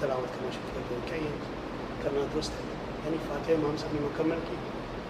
تلاوت 0.00 0.34
کرنا 0.34 0.48
شروع 0.52 0.70
کر 0.74 0.80
دیں۔ 0.90 0.98
کیا 1.06 1.16
یہ 1.16 1.34
کرنا 2.02 2.20
درست 2.34 2.50
ہے؟ 2.50 2.78
یعنی 3.04 3.16
فاتح 3.28 3.52
امام 3.52 3.76
صاحب 3.78 3.94
نے 3.94 4.06
مکمل 4.06 4.38
کی، 4.50 4.56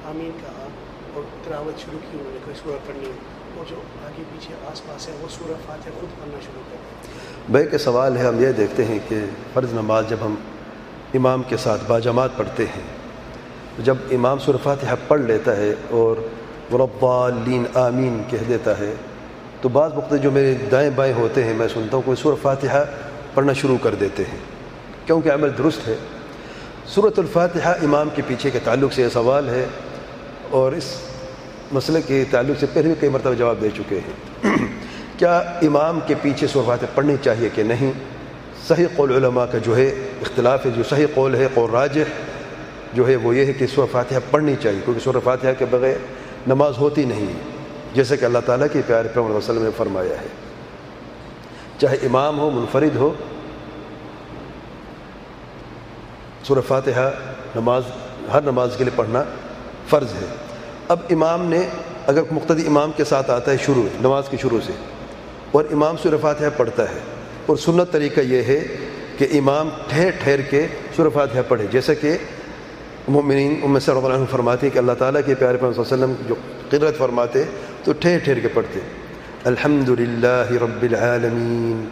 آمین 0.05 0.31
کہا 0.41 0.69
اور 1.15 1.23
تلاوت 1.45 1.81
شروع 1.81 1.99
کی، 2.11 2.19
انہوں 2.19 2.33
نے 2.33 2.39
کوئی 2.45 2.57
سورہ 2.63 2.77
پڑھنی 2.87 3.13
اور 3.57 3.65
جو 3.71 3.77
آگے 4.07 4.23
پیچھے 4.33 4.55
آس 4.71 4.87
پاس 4.87 5.09
ہے، 5.09 5.13
وہ 5.21 5.27
سورہ 5.31 5.53
فاتح 5.67 5.91
خود 6.01 6.21
پڑھنا 6.21 6.39
شروع 6.47 6.63
کر 6.71 6.77
دیں۔ 6.77 7.55
بے 7.55 7.67
کے 7.67 7.79
سوال 7.79 8.17
ہے، 8.17 8.27
ہم 8.27 8.41
یہ 8.41 8.53
دیکھتے 8.53 8.85
ہیں 8.85 8.99
کہ 9.09 9.21
فرض 9.53 9.73
نماز 9.73 10.05
جب 10.09 10.17
ہم 10.23 10.35
امام 11.15 11.43
کے 11.43 11.57
ساتھ 11.57 11.81
باجماعت 11.87 12.31
پڑھتے 12.37 12.65
ہیں 12.65 12.83
جب 13.79 13.95
امام 14.11 14.39
سورہ 14.39 14.57
فاتحہ 14.63 14.95
پڑھ 15.09 15.21
لیتا 15.21 15.57
ہے 15.57 15.75
اور 15.91 16.17
غربالین 16.73 17.65
آمین 17.75 18.23
کہہ 18.29 18.45
دیتا 18.49 18.79
ہے، 18.79 18.95
تو 19.61 19.69
بعض 19.69 19.91
وقت 19.95 20.15
جو 20.23 20.31
میرے 20.31 20.55
دائیں 20.55 20.91
بائیں 20.91 21.15
ہوتے 21.15 21.45
ہیں، 21.45 21.55
میں 21.55 21.69
سنتا 21.69 21.97
ہوں 21.97 22.03
کوئی 22.05 22.17
سورہ 22.17 22.35
فاتحہ 22.43 22.85
پڑھنا 23.35 23.53
شروع 23.53 23.79
کر 23.83 23.95
دیتے 23.95 24.23
ہیں۔ 24.23 24.58
کیونکہ 25.09 25.29
عمل 25.29 25.51
درست 25.59 25.89
ہے۔ 25.89 25.95
صورت 26.87 27.19
الفاتحہ 27.19 27.69
امام 27.69 28.09
کے 28.15 28.23
پیچھے 28.27 28.51
کے 28.51 28.59
تعلق 28.65 28.93
سے 28.93 29.03
یہ 29.03 29.09
سوال 29.09 29.49
ہے 29.49 29.67
اور 30.51 30.73
اس 30.73 30.95
مسئلے 31.73 32.03
کے 32.03 32.25
تعلق 32.31 32.61
سے 32.61 32.67
پہلے 32.73 32.87
بھی 32.89 32.95
کئی 33.01 33.09
مرتبہ 33.09 33.35
جواب 33.35 33.57
دے 33.61 33.69
چکے 33.77 33.99
ہیں۔ 33.99 34.57
کیا 35.19 35.39
امام 35.39 35.99
کے 36.07 36.15
پیچھے 36.23 36.47
سورہ 36.47 36.67
فاتحہ 36.67 36.89
پڑھنی 36.95 37.15
چاہیے 37.23 37.49
کہ 37.55 37.63
نہیں؟ 37.63 37.93
صحیح 38.69 38.87
قول 38.97 39.13
علماء 39.13 39.45
کا 39.45 39.59
جو 39.59 39.77
ہے، 39.77 39.87
اختلاف 40.21 40.67
ہے، 40.67 40.71
جو 40.71 40.83
صحیح 40.83 41.07
قول 41.15 41.35
ہے، 41.35 41.49
قول 41.55 41.71
راجح 41.71 42.01
جو 42.95 43.09
ہے، 43.09 43.17
وہ 43.17 43.37
یہ 43.37 43.47
ہے 43.47 43.53
کہ 43.53 43.67
سورہ 43.67 43.87
فاتحہ 43.93 44.19
پڑھنی 44.31 44.55
چاہیے، 44.63 44.81
کیونکہ 44.85 45.05
سورہ 45.05 45.17
فاتحہ 45.25 45.51
کے 45.59 45.65
بغیر 45.71 45.97
نماز 46.47 46.75
ہوتی 46.79 47.05
نہیں۔ 47.05 47.33
جیسے 47.95 48.17
کہ 48.17 48.25
اللہ 48.25 48.39
تعالیٰ 48.47 48.67
کی 48.73 48.81
پیارے 48.87 49.09
پیغمبر 49.09 49.31
وسلم 49.31 49.63
نے 49.63 49.71
فرمایا 49.77 50.21
ہے۔ 50.21 50.27
چاہے 51.79 51.97
امام 51.97 52.39
ہو، 52.39 52.51
منفرد 52.51 52.97
ہو 52.97 53.15
سورہ 56.45 56.61
فاتحہ 56.67 57.11
نماز، 57.55 57.83
ہر 58.33 58.43
نماز 58.43 58.75
کے 58.79 58.85
لیے 58.85 58.97
پڑھنا 58.97 59.23
فرض 59.89 60.13
ہے۔ 60.15 60.27
اب 60.89 60.99
امام 61.11 61.45
نے، 61.45 61.61
اگر 62.07 62.23
مقتدی 62.31 62.67
امام 62.67 62.91
کے 62.97 63.05
ساتھ 63.05 63.31
آتا 63.31 63.51
ہے 63.51 63.57
شروع، 63.57 63.87
نماز 64.01 64.29
کے 64.29 64.37
شروع 64.37 64.61
سے، 64.67 64.73
اور 65.51 65.65
امام 65.73 65.97
سورہ 66.03 66.17
فاتحہ 66.21 66.49
پڑھتا 66.57 66.89
ہے، 66.91 67.01
اور 67.47 67.57
سنت 67.57 67.93
طریقہ 67.93 68.21
یہ 68.21 68.43
ہے 68.43 68.61
کہ 69.19 69.27
امام 69.39 69.69
ٹھہر 69.89 70.11
ٹھہر 70.23 70.41
کے 70.41 70.67
سورہ 70.97 71.09
فاتحہ 71.15 71.43
پڑھے۔ 71.49 71.67
جیسے 71.71 71.95
کہ 71.95 72.17
مومنین 73.09 73.61
ام 73.65 73.79
صلی 73.79 73.97
اللہ 73.97 74.15
عنہ 74.15 74.25
فرماتے 74.31 74.67
ہیں 74.67 74.73
کہ 74.75 74.79
اللہ 74.79 74.93
تعالیٰ 74.99 75.21
کے 75.27 75.35
پیارے 75.35 75.59
علیہ 75.61 75.81
وسلم 75.81 76.13
جو 76.29 76.35
قدرت 76.71 76.99
فرماتے، 76.99 77.43
تو 77.85 77.93
ٹھہر 77.93 78.19
ٹھہر 78.25 78.39
کے 78.41 78.49
پڑھتے۔ 78.55 78.81
الحمد 79.45 79.89
للہ 80.01 80.51
رب 80.63 80.83
العالمین 80.83 81.89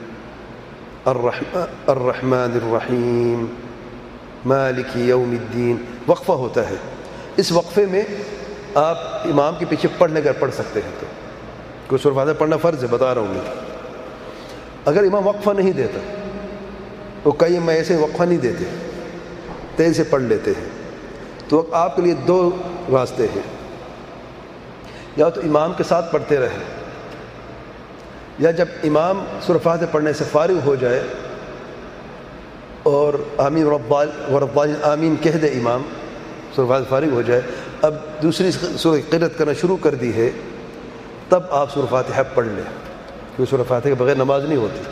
الرحمن 1.05 2.59
الرحیم۔ 2.63 3.47
مالک 4.47 4.97
یوم 4.97 5.31
الدین، 5.31 5.77
وقفہ 6.07 6.33
ہوتا 6.33 6.71
ہے۔ 6.71 6.75
اس 7.37 7.53
وقفے 7.53 7.87
میں 7.87 8.03
آپ 8.75 8.99
امام 9.25 9.55
کے 9.59 9.67
پیچھے 9.69 9.89
پڑھ 9.99 10.13
لے 10.13 10.33
پڑھ 10.33 10.55
سکتے 10.55 10.81
ہیں 10.85 10.91
تو۔ 11.01 11.07
کوئی 11.87 11.99
سورہ 11.99 12.33
پڑھنا 12.39 12.57
فرض 12.57 12.83
ہے، 12.83 12.89
بتا 12.89 13.15
رہا 13.15 13.21
ہوں 13.21 13.29
میں۔ 13.29 13.55
اگر 14.85 15.03
امام 15.03 15.27
وقفہ 15.27 15.51
نہیں 15.51 15.73
دیتا، 15.73 15.99
تو 17.23 17.33
کئی 17.33 17.59
میں 17.59 17.75
ایسے 17.75 17.97
وقفہ 17.97 18.23
نہیں 18.23 18.39
دیتے 18.39 18.65
تیل 19.77 19.95
سے 19.95 20.05
پڑھ 20.05 20.23
لیتے 20.23 20.51
ہیں۔ 20.51 20.65
تو 21.49 21.67
آپ 21.73 21.97
کے 21.97 22.03
لیے 22.03 22.15
دو 22.15 22.51
راستے 22.93 23.27
ہیں۔ 23.37 23.43
یا 25.17 25.29
تو 25.29 25.41
امام 25.41 25.73
کے 25.73 25.85
ساتھ 25.85 26.13
پڑھتے 26.13 26.39
رہیں 26.39 26.65
یا 28.39 28.51
جب 28.51 28.67
امام 28.85 29.25
سرفات 29.47 29.93
پڑھنے 29.93 30.13
سے 30.13 30.25
فارغ 30.33 30.59
ہو 30.67 30.75
جائے 30.75 31.03
اور 32.87 33.15
آمین 33.39 33.67
ربال 33.67 34.11
وربال 34.33 34.75
آمین 34.85 35.15
کہہ 35.23 35.37
دے 35.43 35.49
امام 35.49 35.83
سرفات 36.57 36.83
فارغ 36.89 37.13
ہو 37.13 37.23
جائے۔ 37.23 37.41
اب 37.83 37.95
دوسری 38.23 38.51
سورہ 38.51 39.01
قرت 39.11 39.39
کرنا 39.39 39.53
شروع 39.61 39.77
کر 39.83 39.95
دی 39.95 40.13
ہے، 40.15 40.31
تب 41.29 41.43
آپ 41.51 41.73
سورہ 41.75 41.87
فاتحہ 41.91 42.23
پڑھ 42.35 42.47
لیں۔ 42.47 42.65
کیونکہ 43.37 43.51
سورہ 43.51 43.67
فاتحہ 43.69 43.89
کے 43.89 43.95
بغیر 43.95 44.17
نماز 44.17 44.45
نہیں 44.45 44.59
ہوتی۔ 44.59 44.83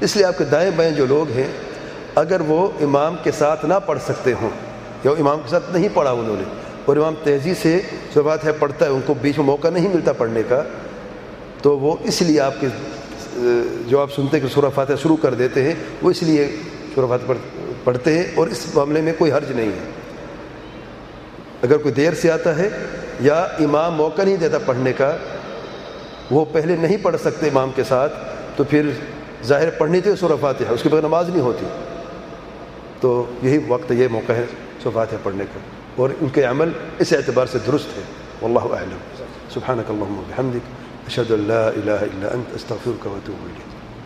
اس 0.00 0.16
لیے 0.16 0.24
آپ 0.24 0.38
کے 0.38 0.44
دائیں 0.44 0.70
بائیں 0.76 0.92
جو 0.94 1.06
لوگ 1.06 1.30
ہیں، 1.30 1.46
اگر 2.14 2.40
وہ 2.46 2.68
امام 2.80 3.16
کے 3.22 3.30
ساتھ 3.38 3.64
نہ 3.66 3.74
پڑھ 3.86 3.98
سکتے 4.06 4.32
ہوں، 4.40 4.50
یا 5.04 5.10
امام 5.10 5.38
کے 5.38 5.50
ساتھ 5.50 5.70
نہیں 5.72 5.88
پڑھا 5.94 6.10
انہوں 6.10 6.36
نے، 6.36 6.44
اور 6.84 6.96
امام 6.96 7.14
تیزی 7.24 7.54
سے 7.54 7.80
سورہ 8.14 8.24
فاتحہ 8.24 8.50
پڑھتا 8.58 8.86
ہے، 8.86 8.90
ان 8.90 9.00
کو 9.06 9.14
بیچ 9.20 9.38
میں 9.38 9.46
موقع 9.46 9.68
نہیں 9.68 9.88
ملتا 9.88 10.12
پڑھنے 10.12 10.42
کا، 10.48 10.62
تو 11.62 11.78
وہ 11.78 11.96
اس 12.02 12.22
لیے 12.22 12.40
آپ 12.40 12.60
کے 12.60 12.66
جو 13.86 14.00
آپ 14.00 14.12
سنتے 14.14 14.40
کہ 14.40 14.48
سورہ 14.48 14.70
فاتحہ 14.74 14.96
شروع 15.02 15.16
کر 15.16 15.34
دیتے 15.34 15.62
ہیں، 15.62 15.74
وہ 16.02 16.10
اس 16.10 16.22
لیے 16.22 16.48
سورہ 16.94 17.32
پڑھتے 17.84 18.18
ہیں 18.18 18.24
اور 18.34 18.46
اس 18.46 18.66
معاملے 18.74 19.00
میں 19.00 19.12
کوئی 19.18 19.32
حرج 19.32 19.52
نہیں 19.52 19.68
ہے۔ 19.68 19.90
اگر 21.62 21.78
کوئی 21.78 21.94
دیر 21.94 22.14
سے 22.14 22.30
آتا 22.30 22.56
ہے 22.56 22.68
یا 23.20 23.40
امام 23.40 23.94
موقع 23.94 24.22
نہیں 24.22 24.36
دیتا 24.36 24.58
پڑھنے 24.58 24.92
کا، 24.92 25.16
وہ 26.30 26.44
پہلے 26.52 26.76
نہیں 26.76 26.96
پڑھ 27.02 27.16
سکتے 27.24 27.48
امام 27.48 27.70
کے 27.74 27.84
ساتھ، 27.84 28.12
تو 28.56 28.64
پھر 28.64 28.90
ظاہر 29.44 29.70
پڑھنی 29.70 30.00
تھی 30.00 30.16
سورہ 30.16 30.32
فاتحہ 30.40 30.72
اس 30.72 30.82
کے 30.82 30.88
بغیر 30.88 31.02
نماز 31.02 31.28
نہیں 31.28 31.40
ہوتی۔ 31.40 31.66
تو 33.00 33.24
یہی 33.42 33.58
وقت، 33.68 33.92
یہ 33.92 34.08
موقع 34.08 34.32
ہے 34.32 34.44
سورہ 34.82 34.94
فاتحہ 34.94 35.18
پڑھنے 35.22 35.44
کا۔ 35.54 35.60
اور 35.96 36.10
ان 36.20 36.28
کے 36.28 36.42
عمل 36.42 36.68
اس 36.98 37.12
اعتبار 37.12 37.46
سے 37.46 37.58
درست 37.66 37.96
ہے 37.96 38.02
واللہ 38.42 38.74
اعلم۔ 38.74 39.22
سبحانک 39.54 39.90
اللہم 39.90 40.18
و 40.18 40.22
بحمدک، 40.28 40.70
اشہد 41.06 41.30
اللہ 41.30 41.52
الہ 41.52 41.90
الا 41.90 42.28
انت، 42.32 42.54
استغفرک 42.54 43.06
و 43.06 43.18
الیک۔ 43.26 43.77